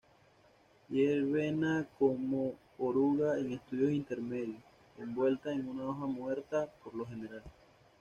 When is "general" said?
7.05-7.43